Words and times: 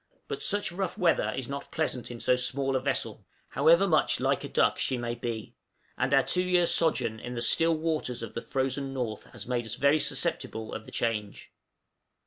But 0.27 0.41
such 0.41 0.71
rough 0.71 0.97
weather 0.97 1.31
is 1.37 1.47
not 1.47 1.69
pleasant 1.71 2.09
in 2.09 2.19
so 2.19 2.35
small 2.35 2.75
a 2.75 2.79
vessel, 2.79 3.27
however 3.49 3.87
much 3.87 4.19
"like 4.19 4.43
a 4.43 4.47
duck" 4.49 4.79
she 4.79 4.97
may 4.97 5.13
be; 5.13 5.53
and 5.95 6.11
our 6.11 6.23
two 6.23 6.41
years' 6.41 6.73
sojourn 6.73 7.19
in 7.19 7.35
the 7.35 7.39
still 7.43 7.75
waters 7.75 8.23
of 8.23 8.33
the 8.33 8.41
frozen 8.41 8.95
North 8.95 9.25
has 9.25 9.45
made 9.45 9.67
us 9.67 9.75
very 9.75 9.99
susceptible 9.99 10.73
of 10.73 10.87
the 10.87 10.91
change. 10.91 11.51